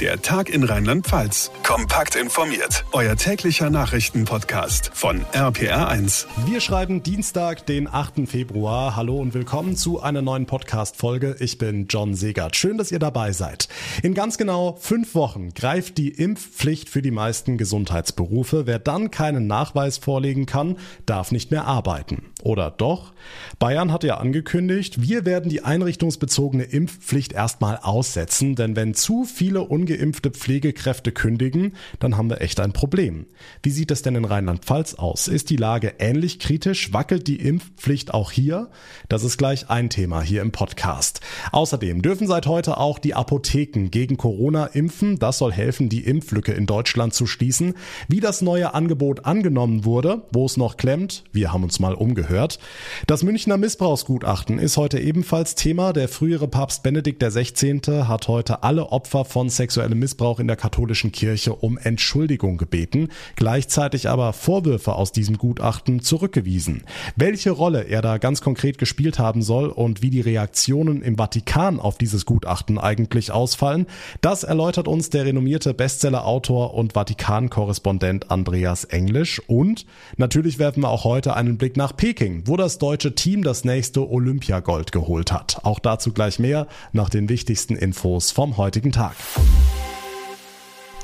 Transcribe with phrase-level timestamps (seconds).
[0.00, 1.52] Der Tag in Rheinland-Pfalz.
[1.62, 2.84] Kompakt informiert.
[2.90, 6.26] Euer täglicher Nachrichtenpodcast von RPR1.
[6.46, 8.28] Wir schreiben Dienstag, den 8.
[8.28, 8.96] Februar.
[8.96, 11.36] Hallo und willkommen zu einer neuen Podcast-Folge.
[11.38, 12.56] Ich bin John Segert.
[12.56, 13.68] Schön, dass ihr dabei seid.
[14.02, 18.66] In ganz genau fünf Wochen greift die Impfpflicht für die meisten Gesundheitsberufe.
[18.66, 20.76] Wer dann keinen Nachweis vorlegen kann,
[21.06, 22.32] darf nicht mehr arbeiten.
[22.42, 23.12] Oder doch?
[23.58, 29.62] Bayern hat ja angekündigt, wir werden die einrichtungsbezogene Impfpflicht erstmal aussetzen, denn wenn zu viele
[29.84, 33.26] ungeimpfte Pflegekräfte kündigen, dann haben wir echt ein Problem.
[33.62, 35.28] Wie sieht es denn in Rheinland-Pfalz aus?
[35.28, 36.92] Ist die Lage ähnlich kritisch?
[36.92, 38.70] Wackelt die Impfpflicht auch hier?
[39.08, 41.20] Das ist gleich ein Thema hier im Podcast.
[41.52, 45.18] Außerdem dürfen seit heute auch die Apotheken gegen Corona impfen.
[45.18, 47.74] Das soll helfen, die Impflücke in Deutschland zu schließen.
[48.08, 52.24] Wie das neue Angebot angenommen wurde, wo es noch klemmt, wir haben uns mal umgehört
[52.24, 52.58] gehört.
[53.06, 55.92] Das Münchner Missbrauchsgutachten ist heute ebenfalls Thema.
[55.92, 57.80] Der frühere Papst Benedikt XVI.
[58.08, 64.08] hat heute alle Opfer von sexuellem Missbrauch in der katholischen Kirche um Entschuldigung gebeten, gleichzeitig
[64.08, 66.84] aber Vorwürfe aus diesem Gutachten zurückgewiesen.
[67.16, 71.78] Welche Rolle er da ganz konkret gespielt haben soll und wie die Reaktionen im Vatikan
[71.78, 73.86] auf dieses Gutachten eigentlich ausfallen,
[74.20, 81.04] das erläutert uns der renommierte Bestsellerautor und Vatikan-Korrespondent Andreas Englisch und natürlich werfen wir auch
[81.04, 85.60] heute einen Blick nach Peking Peking, wo das deutsche Team das nächste Olympiagold geholt hat.
[85.64, 89.14] Auch dazu gleich mehr nach den wichtigsten Infos vom heutigen Tag.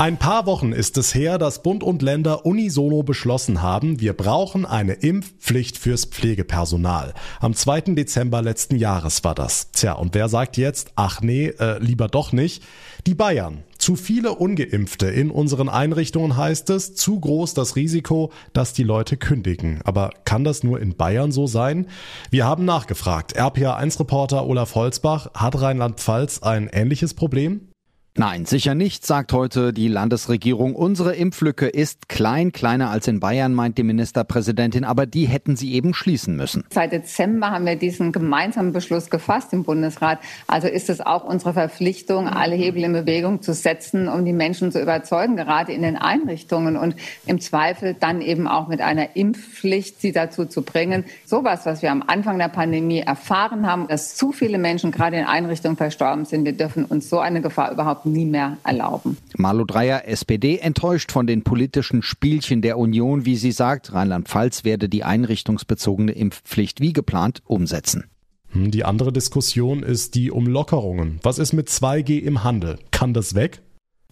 [0.00, 4.64] Ein paar Wochen ist es her, dass Bund und Länder unisono beschlossen haben, wir brauchen
[4.64, 7.12] eine Impfpflicht fürs Pflegepersonal.
[7.39, 7.83] Am 2.
[7.94, 9.72] Dezember letzten Jahres war das.
[9.72, 12.62] Tja, und wer sagt jetzt, ach nee, äh, lieber doch nicht?
[13.06, 13.62] Die Bayern.
[13.77, 19.19] Zu viele ungeimpfte in unseren Einrichtungen heißt es, zu groß das Risiko, dass die Leute
[19.19, 19.83] kündigen.
[19.84, 21.89] Aber kann das nur in Bayern so sein?
[22.30, 23.39] Wir haben nachgefragt.
[23.39, 27.70] RPA1-Reporter Olaf Holzbach, hat Rheinland-Pfalz ein ähnliches Problem?
[28.16, 30.75] Nein, sicher nicht, sagt heute die Landesregierung.
[30.75, 35.72] Unsere Impflücke ist klein, kleiner als in Bayern, meint die Ministerpräsidentin, aber die hätten sie
[35.75, 36.64] eben schließen müssen.
[36.70, 40.18] Seit Dezember haben wir diesen gemeinsamen Beschluss gefasst im Bundesrat.
[40.48, 44.73] Also ist es auch unsere Verpflichtung, alle Hebel in Bewegung zu setzen, um die Menschen
[44.73, 46.96] zu überzeugen, gerade in den Einrichtungen und
[47.27, 51.05] im Zweifel dann eben auch mit einer Impfpflicht sie dazu zu bringen.
[51.24, 55.27] Sowas, was wir am Anfang der Pandemie erfahren haben, dass zu viele Menschen gerade in
[55.27, 56.45] Einrichtungen verstorben sind.
[56.45, 59.16] Wir dürfen uns so eine Gefahr überhaupt überhaupt nie mehr erlauben.
[59.36, 64.88] Marlo Dreyer, SPD, enttäuscht von den politischen Spielchen der Union, wie sie sagt, Rheinland-Pfalz werde
[64.88, 68.05] die einrichtungsbezogene Impfpflicht wie geplant umsetzen.
[68.52, 71.20] Hm, die andere Diskussion ist die um Lockerungen.
[71.22, 72.78] Was ist mit 2G im Handel?
[72.90, 73.62] Kann das weg?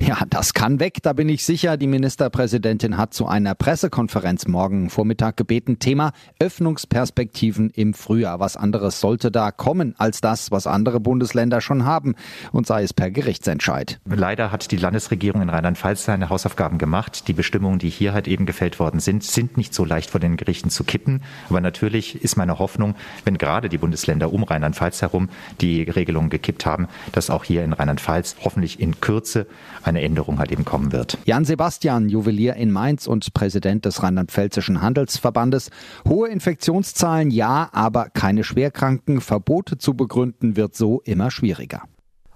[0.01, 1.77] Ja, das kann weg, da bin ich sicher.
[1.77, 5.81] Die Ministerpräsidentin hat zu einer Pressekonferenz morgen Vormittag gebeten.
[5.81, 8.39] Thema Öffnungsperspektiven im Frühjahr.
[8.39, 12.15] Was anderes sollte da kommen als das, was andere Bundesländer schon haben
[12.53, 13.99] und sei es per Gerichtsentscheid.
[14.07, 17.27] Leider hat die Landesregierung in Rheinland-Pfalz seine Hausaufgaben gemacht.
[17.27, 20.37] Die Bestimmungen, die hier halt eben gefällt worden sind, sind nicht so leicht vor den
[20.37, 21.23] Gerichten zu kippen.
[21.51, 22.95] Aber natürlich ist meine Hoffnung,
[23.25, 25.29] wenn gerade die Bundesländer um Rheinland-Pfalz herum
[25.61, 29.47] die Regelungen gekippt haben, dass auch hier in Rheinland-Pfalz hoffentlich in Kürze
[29.89, 31.19] eine Änderung halt eben kommen wird.
[31.25, 35.71] Jan Sebastian, Juwelier in Mainz und Präsident des Rheinland-Pfälzischen Handelsverbandes.
[36.07, 39.21] Hohe Infektionszahlen ja, aber keine Schwerkranken.
[39.21, 41.83] Verbote zu begründen wird so immer schwieriger.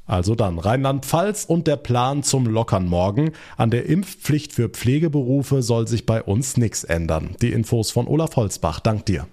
[0.05, 3.33] Also dann Rheinland-Pfalz und der Plan zum Lockern morgen.
[3.57, 7.37] An der Impfpflicht für Pflegeberufe soll sich bei uns nichts ändern.
[7.41, 8.81] Die Infos von Olaf Holzbach.
[8.81, 9.27] Dank dir.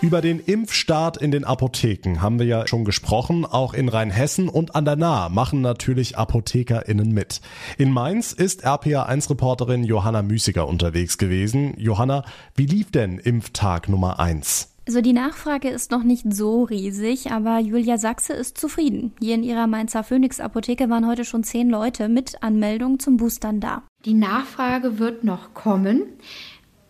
[0.00, 3.44] Über den Impfstart in den Apotheken haben wir ja schon gesprochen.
[3.44, 7.40] Auch in Rheinhessen und an der Nahe machen natürlich ApothekerInnen mit.
[7.78, 11.74] In Mainz ist RPA1-Reporterin Johanna Müßiger unterwegs gewesen.
[11.78, 12.24] Johanna,
[12.54, 14.70] wie lief denn Impftag Nummer 1?
[14.86, 19.12] Also die Nachfrage ist noch nicht so riesig, aber Julia Sachse ist zufrieden.
[19.18, 23.60] Hier in ihrer Mainzer Phoenix Apotheke waren heute schon zehn Leute mit Anmeldung zum Boostern
[23.60, 23.82] da.
[24.04, 26.02] Die Nachfrage wird noch kommen.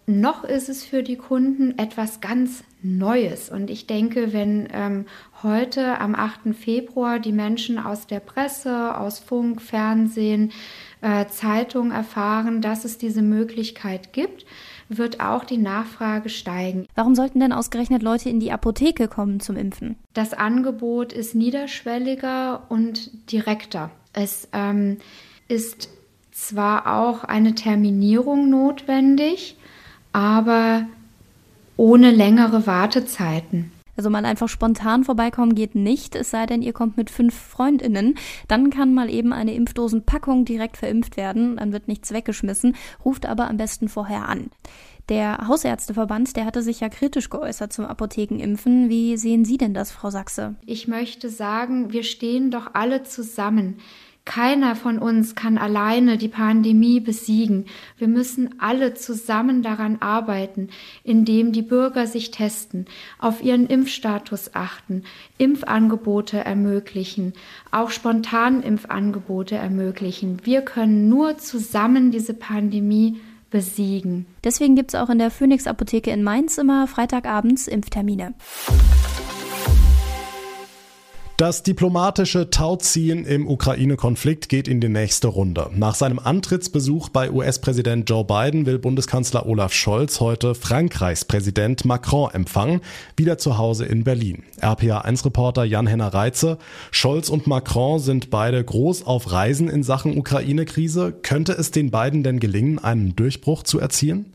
[0.07, 3.49] Noch ist es für die Kunden etwas ganz Neues.
[3.49, 5.07] Und ich denke, wenn ähm,
[5.43, 6.55] heute am 8.
[6.55, 10.53] Februar die Menschen aus der Presse, aus Funk, Fernsehen,
[11.01, 14.45] äh, Zeitung erfahren, dass es diese Möglichkeit gibt,
[14.89, 16.87] wird auch die Nachfrage steigen.
[16.95, 19.97] Warum sollten denn ausgerechnet Leute in die Apotheke kommen zum Impfen?
[20.13, 23.91] Das Angebot ist niederschwelliger und direkter.
[24.13, 24.99] Es ähm,
[25.49, 25.89] ist
[26.33, 29.57] zwar auch eine Terminierung notwendig,
[30.13, 30.87] aber
[31.77, 33.73] ohne längere Wartezeiten.
[33.97, 38.17] Also mal einfach spontan vorbeikommen geht nicht, es sei denn, ihr kommt mit fünf Freundinnen.
[38.49, 42.75] Dann kann mal eben eine Impfdosenpackung direkt verimpft werden, dann wird nichts weggeschmissen,
[43.05, 44.51] ruft aber am besten vorher an.
[45.11, 48.89] Der Hausärzteverband, der hatte sich ja kritisch geäußert zum Apothekenimpfen.
[48.89, 50.55] Wie sehen Sie denn das, Frau Sachse?
[50.65, 53.77] Ich möchte sagen, wir stehen doch alle zusammen
[54.25, 57.67] Keiner von uns kann alleine die Pandemie besiegen.
[57.99, 60.71] Wir müssen alle zusammen daran arbeiten,
[61.03, 62.87] indem die Bürger sich testen,
[63.19, 65.05] auf ihren Impfstatus achten,
[65.37, 67.35] Impfangebote ermöglichen,
[67.71, 70.39] auch spontan Impfangebote ermöglichen.
[70.45, 74.25] Wir können nur zusammen diese Pandemie besiegen.
[74.43, 78.33] Deswegen gibt es auch in der Phoenix Apotheke in Mainz immer Freitagabends Impftermine.
[81.37, 85.69] Das diplomatische Tauziehen im Ukraine-Konflikt geht in die nächste Runde.
[85.75, 92.31] Nach seinem Antrittsbesuch bei US-Präsident Joe Biden will Bundeskanzler Olaf Scholz heute Frankreichs Präsident Macron
[92.33, 92.83] empfangen,
[93.17, 94.45] wieder zu Hause in Berlin.
[94.61, 96.57] RPA1-Reporter Jan-Henner Reitze.
[96.93, 101.13] Scholz und Macron sind beide groß auf Reisen in Sachen Ukraine-Krise.
[101.23, 104.34] Könnte es den beiden denn gelingen, einen Durchbruch zu erzielen?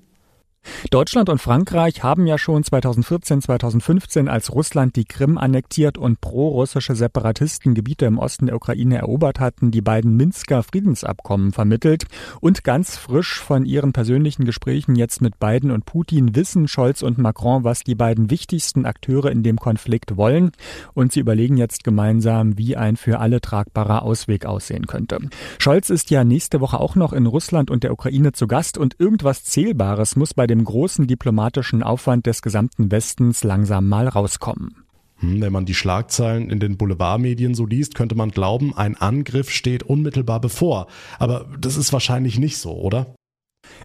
[0.92, 6.96] Deutschland und Frankreich haben ja schon 2014, 2015, als Russland die Krim annektiert und pro-russische
[6.96, 12.06] Separatisten Gebiete im Osten der Ukraine erobert hatten, die beiden Minsker Friedensabkommen vermittelt.
[12.42, 17.18] Und ganz frisch von ihren persönlichen Gesprächen jetzt mit Biden und Putin wissen Scholz und
[17.18, 20.52] Macron, was die beiden wichtigsten Akteure in dem Konflikt wollen.
[20.94, 25.20] Und sie überlegen jetzt gemeinsam, wie ein für alle tragbarer Ausweg aussehen könnte.
[25.60, 28.96] Scholz ist ja nächste Woche auch noch in Russland und der Ukraine zu Gast und
[29.00, 34.84] irgendwas Zählbares muss bei dem großen diplomatischen Aufwand des gesamten Westens langsam mal rauskommen.
[35.20, 39.50] Hm, wenn man die Schlagzeilen in den Boulevardmedien so liest, könnte man glauben, ein Angriff
[39.50, 40.88] steht unmittelbar bevor.
[41.20, 43.16] Aber das ist wahrscheinlich nicht so, oder?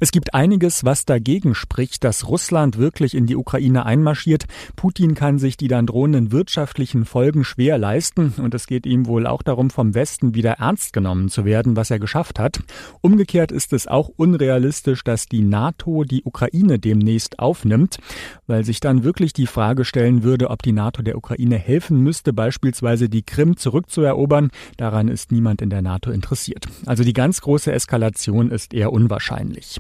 [0.00, 4.44] Es gibt einiges, was dagegen spricht, dass Russland wirklich in die Ukraine einmarschiert.
[4.76, 9.26] Putin kann sich die dann drohenden wirtschaftlichen Folgen schwer leisten und es geht ihm wohl
[9.26, 12.60] auch darum, vom Westen wieder ernst genommen zu werden, was er geschafft hat.
[13.00, 17.98] Umgekehrt ist es auch unrealistisch, dass die NATO die Ukraine demnächst aufnimmt,
[18.46, 22.32] weil sich dann wirklich die Frage stellen würde, ob die NATO der Ukraine helfen müsste,
[22.32, 24.50] beispielsweise die Krim zurückzuerobern.
[24.76, 26.66] Daran ist niemand in der NATO interessiert.
[26.86, 29.73] Also die ganz große Eskalation ist eher unwahrscheinlich.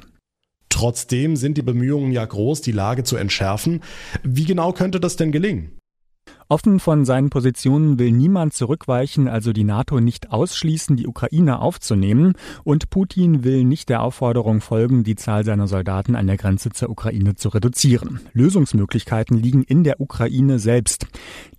[0.74, 3.80] Trotzdem sind die Bemühungen ja groß, die Lage zu entschärfen.
[4.24, 5.78] Wie genau könnte das denn gelingen?
[6.54, 12.34] Offen von seinen Positionen will niemand zurückweichen, also die NATO nicht ausschließen, die Ukraine aufzunehmen.
[12.62, 16.90] Und Putin will nicht der Aufforderung folgen, die Zahl seiner Soldaten an der Grenze zur
[16.90, 18.20] Ukraine zu reduzieren.
[18.34, 21.08] Lösungsmöglichkeiten liegen in der Ukraine selbst.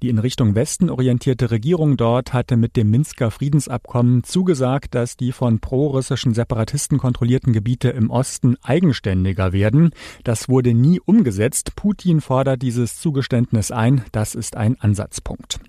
[0.01, 5.33] Die in Richtung Westen orientierte Regierung dort hatte mit dem Minsker Friedensabkommen zugesagt, dass die
[5.33, 9.89] von pro-russischen Separatisten kontrollierten Gebiete im Osten eigenständiger werden.
[10.23, 11.75] Das wurde nie umgesetzt.
[11.75, 14.05] Putin fordert dieses Zugeständnis ein.
[14.13, 15.59] Das ist ein Ansatzpunkt.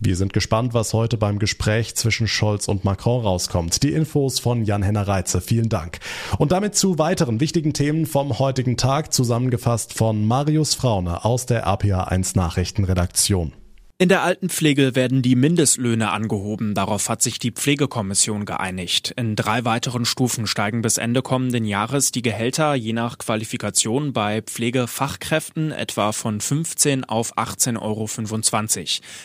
[0.00, 3.80] Wir sind gespannt, was heute beim Gespräch zwischen Scholz und Macron rauskommt.
[3.84, 5.40] Die Infos von Jan-Henner Reitze.
[5.40, 6.00] Vielen Dank.
[6.38, 11.62] Und damit zu weiteren wichtigen Themen vom heutigen Tag, zusammengefasst von Marius Fraune aus der
[11.64, 13.52] RPA 1 Nachrichtenredaktion.
[14.00, 16.72] In der Altenpflege werden die Mindestlöhne angehoben.
[16.72, 19.12] Darauf hat sich die Pflegekommission geeinigt.
[19.14, 24.40] In drei weiteren Stufen steigen bis Ende kommenden Jahres die Gehälter je nach Qualifikation bei
[24.40, 28.08] Pflegefachkräften etwa von 15 auf 18,25 Euro.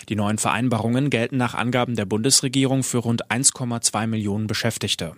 [0.09, 5.13] Die neuen Vereinbarungen gelten nach Angaben der Bundesregierung für rund 1,2 Millionen Beschäftigte.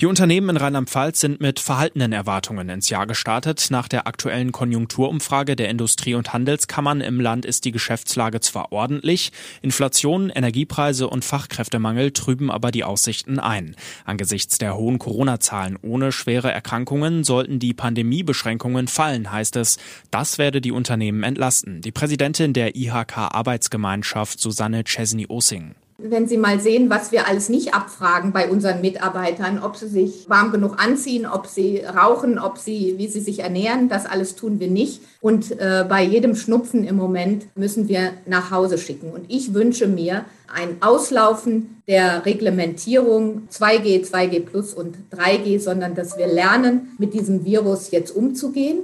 [0.00, 3.66] Die Unternehmen in Rheinland-Pfalz sind mit verhaltenen Erwartungen ins Jahr gestartet.
[3.70, 9.32] Nach der aktuellen Konjunkturumfrage der Industrie- und Handelskammern im Land ist die Geschäftslage zwar ordentlich,
[9.60, 13.76] Inflation, Energiepreise und Fachkräftemangel trüben aber die Aussichten ein.
[14.04, 19.76] Angesichts der hohen Corona-Zahlen ohne schwere Erkrankungen sollten die Pandemiebeschränkungen fallen, heißt es.
[20.10, 21.80] Das werde die Unternehmen entlasten.
[21.82, 27.74] Die Präsidentin der IHK Arbeitsgemeinschaft Susanne Chesney-Osing wenn Sie mal sehen, was wir alles nicht
[27.74, 32.94] abfragen bei unseren Mitarbeitern, ob sie sich warm genug anziehen, ob sie rauchen, ob sie,
[32.98, 35.02] wie sie sich ernähren, das alles tun wir nicht.
[35.20, 39.10] Und äh, bei jedem Schnupfen im Moment müssen wir nach Hause schicken.
[39.10, 46.18] Und ich wünsche mir ein Auslaufen der Reglementierung 2G, 2G Plus und 3G, sondern dass
[46.18, 48.80] wir lernen, mit diesem Virus jetzt umzugehen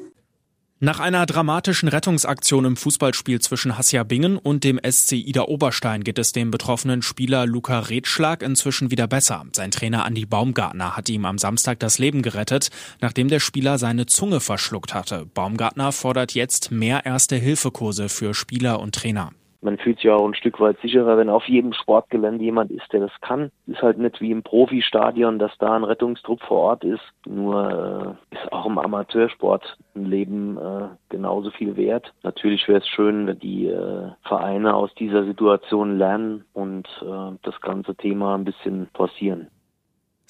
[0.80, 6.18] nach einer dramatischen Rettungsaktion im Fußballspiel zwischen Hassia Bingen und dem SC Ida Oberstein geht
[6.18, 9.44] es dem betroffenen Spieler Luca Redschlag inzwischen wieder besser.
[9.52, 12.68] Sein Trainer Andi Baumgartner hat ihm am Samstag das Leben gerettet,
[13.00, 15.26] nachdem der Spieler seine Zunge verschluckt hatte.
[15.26, 19.32] Baumgartner fordert jetzt mehr Erste-Hilfe-Kurse für Spieler und Trainer.
[19.60, 23.00] Man fühlt sich auch ein Stück weit sicherer, wenn auf jedem Sportgelände jemand ist, der
[23.00, 23.50] das kann.
[23.66, 27.02] Ist halt nicht wie im Profistadion, dass da ein Rettungstrupp vor Ort ist.
[27.26, 32.12] Nur äh, ist auch im Amateursport ein Leben äh, genauso viel wert.
[32.22, 37.60] Natürlich wäre es schön, wenn die äh, Vereine aus dieser Situation lernen und äh, das
[37.60, 39.48] ganze Thema ein bisschen forcieren.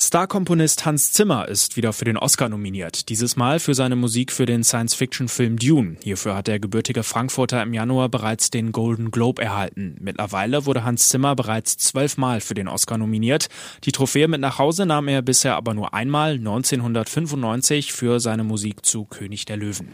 [0.08, 3.10] Starkomponist Hans Zimmer ist wieder für den Oscar nominiert.
[3.10, 5.98] Dieses Mal für seine Musik für den Science-Fiction-Film Dune.
[6.02, 9.98] Hierfür hat der gebürtige Frankfurter im Januar bereits den Golden Globe erhalten.
[10.00, 13.48] Mittlerweile wurde Hans Zimmer bereits zwölfmal für den Oscar nominiert.
[13.84, 18.86] Die Trophäe mit nach Hause nahm er bisher aber nur einmal 1995 für seine Musik
[18.86, 19.88] zu König der Löwen.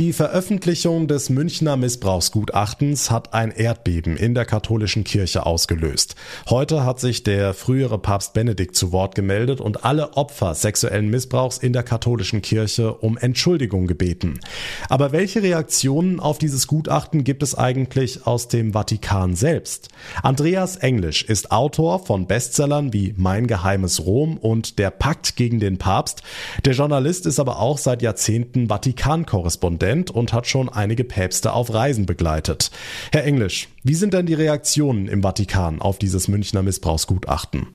[0.00, 6.14] Die Veröffentlichung des Münchner Missbrauchsgutachtens hat ein Erdbeben in der katholischen Kirche ausgelöst.
[6.48, 11.58] Heute hat sich der frühere Papst Benedikt zu Wort gemeldet und alle Opfer sexuellen Missbrauchs
[11.58, 14.40] in der katholischen Kirche um Entschuldigung gebeten.
[14.88, 19.90] Aber welche Reaktionen auf dieses Gutachten gibt es eigentlich aus dem Vatikan selbst?
[20.22, 25.76] Andreas Englisch ist Autor von Bestsellern wie Mein geheimes Rom und Der Pakt gegen den
[25.76, 26.22] Papst.
[26.64, 31.72] Der Journalist ist aber auch seit Jahrzehnten Vatikan-Korrespondent Präsident und hat schon einige Päpste auf
[31.74, 32.70] Reisen begleitet.
[33.12, 37.74] Herr Englisch, wie sind denn die Reaktionen im Vatikan auf dieses Münchner Missbrauchsgutachten?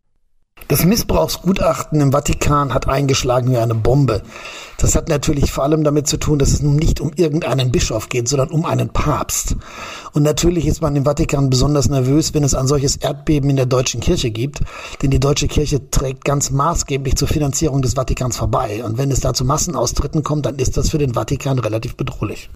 [0.67, 4.23] Das Missbrauchsgutachten im Vatikan hat eingeschlagen wie eine Bombe.
[4.79, 8.09] Das hat natürlich vor allem damit zu tun, dass es nun nicht um irgendeinen Bischof
[8.09, 9.57] geht, sondern um einen Papst.
[10.13, 13.67] Und natürlich ist man im Vatikan besonders nervös, wenn es ein solches Erdbeben in der
[13.67, 14.61] deutschen Kirche gibt,
[15.03, 18.83] denn die deutsche Kirche trägt ganz maßgeblich zur Finanzierung des Vatikans vorbei.
[18.83, 22.49] Und wenn es da zu Massenaustritten kommt, dann ist das für den Vatikan relativ bedrohlich.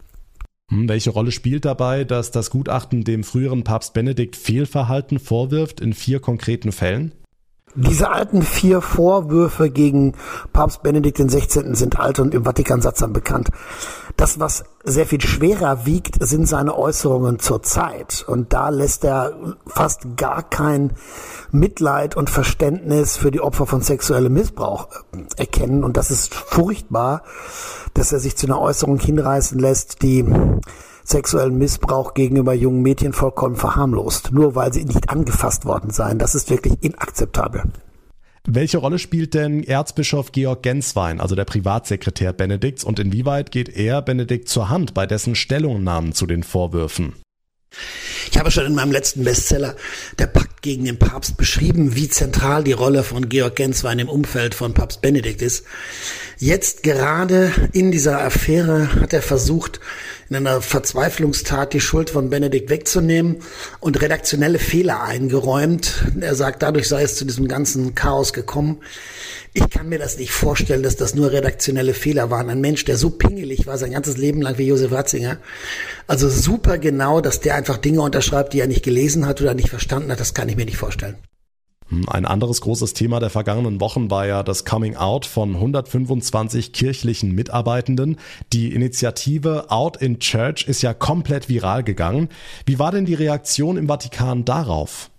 [0.72, 5.94] Hm, welche Rolle spielt dabei, dass das Gutachten dem früheren Papst Benedikt Fehlverhalten vorwirft in
[5.94, 7.13] vier konkreten Fällen?
[7.76, 10.16] Diese alten vier Vorwürfe gegen
[10.54, 11.76] Papst Benedikt XVI.
[11.76, 13.50] sind alt und im Vatikansatzern bekannt.
[14.18, 18.26] Das, was sehr viel schwerer wiegt, sind seine Äußerungen zur Zeit.
[18.28, 19.34] Und da lässt er
[19.68, 20.94] fast gar kein
[21.52, 25.84] Mitleid und Verständnis für die Opfer von sexuellem Missbrauch äh, erkennen.
[25.84, 27.24] Und das ist furchtbar,
[27.94, 30.26] dass er sich zu einer Äußerung hinreißen lässt, die
[31.10, 36.20] sexuellen Missbrauch gegenüber jungen Mädchen vollkommen verharmlost, nur weil sie nicht angefasst worden seien.
[36.20, 37.63] Das ist wirklich inakzeptabel.
[38.48, 44.01] Welche Rolle spielt denn Erzbischof Georg Genswein, also der Privatsekretär Benedikts, und inwieweit geht er
[44.01, 47.13] Benedikt zur Hand bei dessen Stellungnahmen zu den Vorwürfen?
[48.32, 49.75] Ich habe schon in meinem letzten Bestseller
[50.18, 54.56] Der Pakt gegen den Papst beschrieben, wie zentral die Rolle von Georg Genswein im Umfeld
[54.56, 55.66] von Papst Benedikt ist.
[56.38, 59.80] Jetzt gerade in dieser Affäre hat er versucht,
[60.29, 63.38] in einer Verzweiflungstat die Schuld von Benedikt wegzunehmen
[63.79, 66.05] und redaktionelle Fehler eingeräumt.
[66.19, 68.81] Er sagt, dadurch sei es zu diesem ganzen Chaos gekommen.
[69.53, 72.50] Ich kann mir das nicht vorstellen, dass das nur redaktionelle Fehler waren.
[72.50, 75.38] Ein Mensch, der so pingelig war sein ganzes Leben lang wie Josef Ratzinger.
[76.05, 79.69] Also super genau, dass der einfach Dinge unterschreibt, die er nicht gelesen hat oder nicht
[79.69, 81.15] verstanden hat, das kann ich mir nicht vorstellen.
[82.08, 87.34] Ein anderes großes Thema der vergangenen Wochen war ja das Coming Out von 125 kirchlichen
[87.34, 88.17] Mitarbeitenden.
[88.53, 92.29] Die Initiative Out in Church ist ja komplett viral gegangen.
[92.67, 95.10] Wie war denn die Reaktion im Vatikan darauf?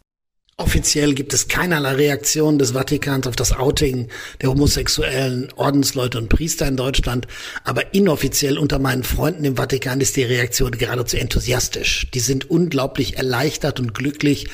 [0.60, 4.08] Offiziell gibt es keinerlei Reaktion des Vatikans auf das Outing
[4.42, 7.26] der homosexuellen Ordensleute und Priester in Deutschland,
[7.64, 12.08] aber inoffiziell unter meinen Freunden im Vatikan ist die Reaktion geradezu enthusiastisch.
[12.12, 14.48] Die sind unglaublich erleichtert und glücklich,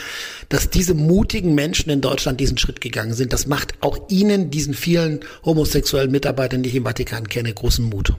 [0.48, 3.32] dass diese mutigen Menschen in Deutschland diesen Schritt gegangen sind.
[3.32, 8.14] Das macht auch ihnen, diesen vielen homosexuellen Mitarbeitern, die ich im Vatikan kenne, großen Mut.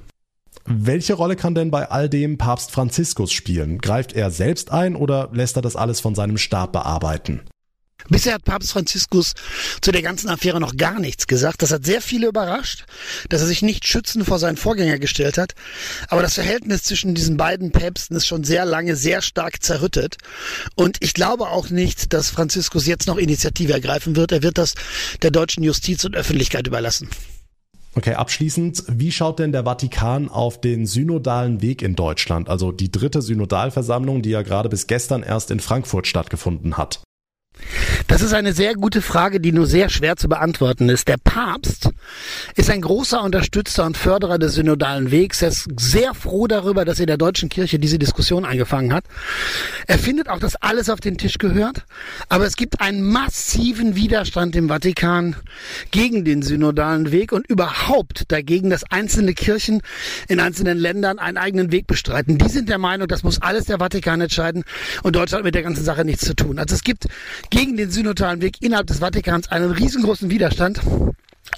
[0.66, 3.78] Welche Rolle kann denn bei all dem Papst Franziskus spielen?
[3.78, 7.44] Greift er selbst ein oder lässt er das alles von seinem Stab bearbeiten?
[8.10, 9.34] Bisher hat Papst Franziskus
[9.82, 11.62] zu der ganzen Affäre noch gar nichts gesagt.
[11.62, 12.86] Das hat sehr viele überrascht,
[13.30, 15.54] dass er sich nicht schützend vor seinen Vorgänger gestellt hat.
[16.08, 20.18] Aber das Verhältnis zwischen diesen beiden Päpsten ist schon sehr lange sehr stark zerrüttet.
[20.76, 24.32] Und ich glaube auch nicht, dass Franziskus jetzt noch Initiative ergreifen wird.
[24.32, 24.76] Er wird das
[25.22, 27.10] der deutschen Justiz und Öffentlichkeit überlassen.
[27.98, 32.92] Okay, abschließend, wie schaut denn der Vatikan auf den synodalen Weg in Deutschland, also die
[32.92, 37.02] dritte Synodalversammlung, die ja gerade bis gestern erst in Frankfurt stattgefunden hat?
[38.08, 41.10] Das ist eine sehr gute Frage, die nur sehr schwer zu beantworten ist.
[41.10, 41.90] Der Papst
[42.56, 45.42] ist ein großer Unterstützer und Förderer des synodalen Wegs.
[45.42, 49.04] Er ist sehr froh darüber, dass in der deutschen Kirche diese Diskussion angefangen hat.
[49.88, 51.84] Er findet auch, dass alles auf den Tisch gehört.
[52.30, 55.36] Aber es gibt einen massiven Widerstand im Vatikan
[55.92, 59.82] gegen den synodalen Weg und überhaupt dagegen, dass einzelne Kirchen
[60.30, 62.38] in einzelnen Ländern einen eigenen Weg bestreiten.
[62.38, 64.64] Die sind der Meinung, das muss alles der Vatikan entscheiden
[65.04, 66.58] und Deutschland mit der ganzen Sache nichts zu tun.
[66.58, 67.08] Also es gibt
[67.50, 70.80] gegen den synodalen Weg innerhalb des Vatikans einen riesengroßen Widerstand.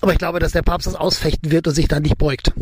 [0.01, 2.53] Aber ich glaube, dass der Papst das ausfechten wird und sich dann nicht beugt.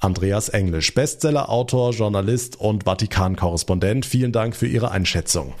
[0.00, 4.06] Andreas Englisch, Bestsellerautor, Journalist und Vatikan-Korrespondent.
[4.06, 5.54] Vielen Dank für Ihre Einschätzung.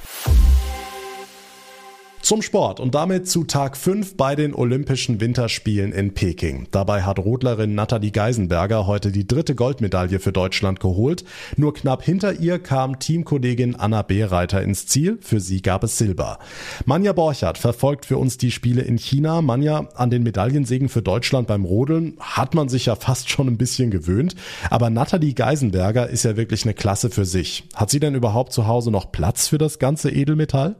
[2.22, 6.68] Zum Sport und damit zu Tag 5 bei den Olympischen Winterspielen in Peking.
[6.70, 11.24] Dabei hat Rodlerin Nathalie Geisenberger heute die dritte Goldmedaille für Deutschland geholt.
[11.56, 15.18] Nur knapp hinter ihr kam Teamkollegin Anna Bereiter ins Ziel.
[15.22, 16.38] Für sie gab es Silber.
[16.84, 19.40] Manja Borchardt verfolgt für uns die Spiele in China.
[19.40, 23.58] Manja, an den Medaillensegen für Deutschland beim Rodeln hat man sich ja fast schon ein
[23.58, 24.36] bisschen gewöhnt.
[24.68, 27.64] Aber Nathalie Geisenberger ist ja wirklich eine Klasse für sich.
[27.74, 30.76] Hat sie denn überhaupt zu Hause noch Platz für das ganze Edelmetall?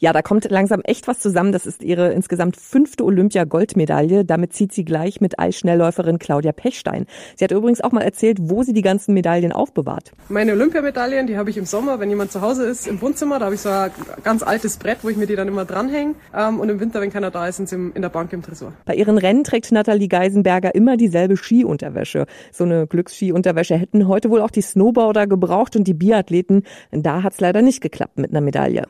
[0.00, 1.50] Ja, da kommt langsam echt was zusammen.
[1.50, 4.24] Das ist ihre insgesamt fünfte Olympia-Goldmedaille.
[4.24, 7.06] Damit zieht sie gleich mit Eisschnellläuferin Claudia Pechstein.
[7.34, 10.12] Sie hat übrigens auch mal erzählt, wo sie die ganzen Medaillen aufbewahrt.
[10.28, 13.40] Meine Olympiamedaillen, die habe ich im Sommer, wenn jemand zu Hause ist, im Wohnzimmer.
[13.40, 13.90] Da habe ich so ein
[14.22, 16.14] ganz altes Brett, wo ich mir die dann immer dranhänge.
[16.32, 18.72] Ähm, und im Winter, wenn keiner da ist, sind sie in der Bank im Tresor.
[18.84, 22.26] Bei ihren Rennen trägt Nathalie Geisenberger immer dieselbe Skiunterwäsche.
[22.52, 26.62] So eine Glücksskiunterwäsche hätten heute wohl auch die Snowboarder gebraucht und die Biathleten.
[26.92, 28.84] Da hat es leider nicht geklappt mit einer Medaille.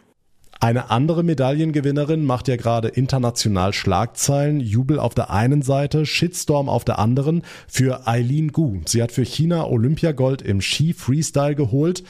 [0.60, 4.58] Eine andere Medaillengewinnerin macht ja gerade international Schlagzeilen.
[4.58, 8.80] Jubel auf der einen Seite, Shitstorm auf der anderen für Eileen Gu.
[8.84, 12.02] Sie hat für China Olympiagold im Ski-Freestyle geholt.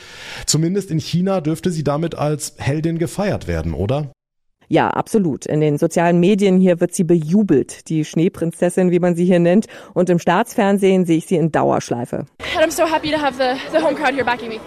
[0.46, 4.12] Zumindest in China dürfte sie damit als Heldin gefeiert werden, oder?
[4.70, 5.46] Ja, absolut.
[5.46, 9.66] In den sozialen Medien hier wird sie bejubelt, die Schneeprinzessin, wie man sie hier nennt.
[9.94, 12.26] Und im Staatsfernsehen sehe ich sie in Dauerschleife.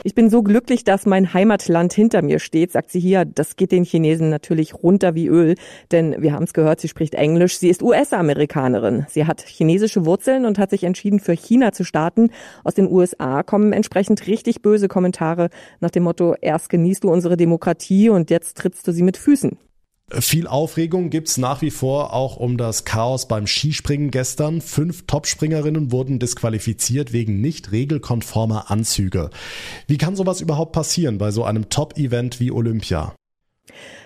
[0.04, 3.26] Ich bin so glücklich, dass mein Heimatland hinter mir steht, sagt sie hier.
[3.26, 5.56] Das geht den Chinesen natürlich runter wie Öl,
[5.92, 7.60] denn wir haben es gehört, sie spricht Englisch.
[7.60, 9.06] Sie ist US-Amerikanerin.
[9.08, 12.32] Sie hat chinesische Wurzeln und hat sich entschieden, für China zu starten.
[12.64, 17.38] Aus den USA kommen entsprechend richtig böse Kommentare nach dem Motto, erst genießt du unsere
[17.38, 19.58] Demokratie und jetzt trittst du sie mit Füßen.
[20.20, 24.60] Viel Aufregung gibt's nach wie vor auch um das Chaos beim Skispringen gestern.
[24.60, 29.30] Fünf Topspringerinnen wurden disqualifiziert wegen nicht regelkonformer Anzüge.
[29.88, 33.16] Wie kann sowas überhaupt passieren bei so einem Top-Event wie Olympia?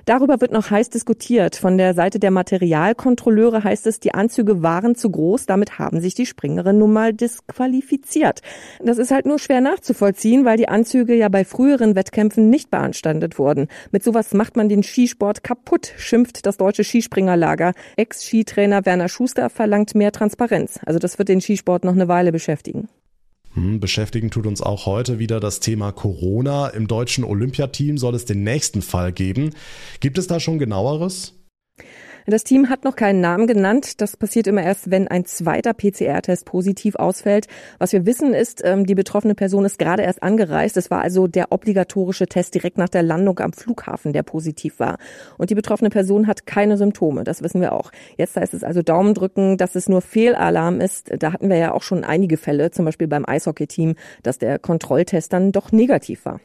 [0.05, 1.55] Darüber wird noch heiß diskutiert.
[1.55, 6.13] Von der Seite der Materialkontrolleure heißt es, die Anzüge waren zu groß, damit haben sich
[6.13, 8.41] die Springerinnen nun mal disqualifiziert.
[8.83, 13.39] Das ist halt nur schwer nachzuvollziehen, weil die Anzüge ja bei früheren Wettkämpfen nicht beanstandet
[13.39, 13.67] wurden.
[13.91, 17.73] Mit sowas macht man den Skisport kaputt, schimpft das deutsche Skispringerlager.
[17.95, 20.79] Ex-Skitrainer Werner Schuster verlangt mehr Transparenz.
[20.85, 22.87] Also das wird den Skisport noch eine Weile beschäftigen.
[23.55, 26.67] Hm, beschäftigen tut uns auch heute wieder das Thema Corona.
[26.67, 29.51] Im deutschen Olympiateam soll es den nächsten Fall geben.
[30.01, 31.34] Gibt es da schon genaueres?
[32.27, 34.01] Das Team hat noch keinen Namen genannt.
[34.01, 37.45] Das passiert immer erst, wenn ein zweiter PCR-Test positiv ausfällt.
[37.77, 40.75] Was wir wissen ist, ähm, die betroffene Person ist gerade erst angereist.
[40.75, 44.97] Es war also der obligatorische Test direkt nach der Landung am Flughafen, der positiv war.
[45.37, 47.23] Und die betroffene Person hat keine Symptome.
[47.23, 47.91] Das wissen wir auch.
[48.17, 51.11] Jetzt heißt es also Daumen drücken, dass es nur Fehlalarm ist.
[51.19, 55.31] Da hatten wir ja auch schon einige Fälle, zum Beispiel beim Eishockey-Team, dass der Kontrolltest
[55.31, 56.39] dann doch negativ war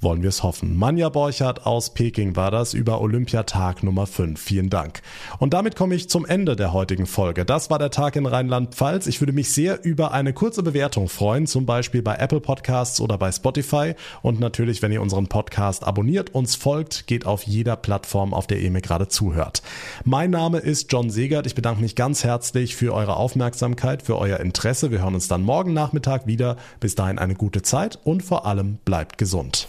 [0.00, 0.76] wollen wir es hoffen.
[0.76, 4.40] Manja Borchardt aus Peking war das über Olympiatag Nummer 5.
[4.40, 5.02] Vielen Dank.
[5.38, 7.44] Und damit komme ich zum Ende der heutigen Folge.
[7.44, 9.06] Das war der Tag in Rheinland-Pfalz.
[9.06, 13.18] Ich würde mich sehr über eine kurze Bewertung freuen, zum Beispiel bei Apple Podcasts oder
[13.18, 13.94] bei Spotify.
[14.22, 18.60] Und natürlich, wenn ihr unseren Podcast abonniert, uns folgt, geht auf jeder Plattform, auf der
[18.60, 19.62] ihr mir gerade zuhört.
[20.04, 21.46] Mein Name ist John Segert.
[21.46, 24.90] Ich bedanke mich ganz herzlich für eure Aufmerksamkeit, für euer Interesse.
[24.90, 26.56] Wir hören uns dann morgen Nachmittag wieder.
[26.80, 29.68] Bis dahin eine gute Zeit und vor allem bleibt gesund.